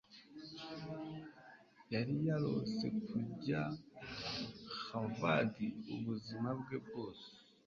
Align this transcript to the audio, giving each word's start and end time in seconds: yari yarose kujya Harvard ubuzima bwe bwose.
yari 1.93 2.13
yarose 2.27 2.85
kujya 3.07 3.61
Harvard 4.87 5.55
ubuzima 5.95 6.49
bwe 6.59 6.77
bwose. 6.85 7.27